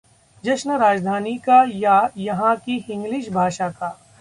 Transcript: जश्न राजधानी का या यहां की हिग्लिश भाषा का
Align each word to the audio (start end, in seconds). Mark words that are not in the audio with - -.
जश्न 0.43 0.77
राजधानी 0.77 1.35
का 1.37 1.63
या 1.73 1.99
यहां 2.17 2.55
की 2.55 2.79
हिग्लिश 2.87 3.29
भाषा 3.29 3.69
का 3.69 3.97